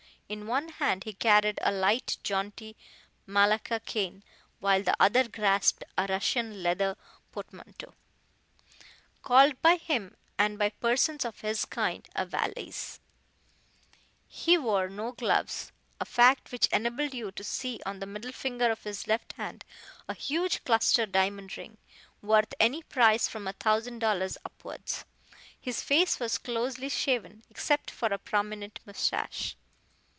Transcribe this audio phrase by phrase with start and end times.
[0.31, 2.77] In one hand he carried a light, jaunty
[3.25, 4.23] Malacca cane,
[4.61, 6.95] while the other grasped a Russian leather
[7.33, 7.93] portmanteau,
[9.23, 13.01] called by him and by persons of his kind a valise.
[14.25, 18.71] He wore no gloves a fact which enabled you to see on the middle finger
[18.71, 19.65] of his left hand
[20.07, 21.77] a huge cluster diamond ring,
[22.21, 25.03] worth any price from a thousand dollars upwards.
[25.59, 29.57] His face was closely shaven, except for a prominent moustache.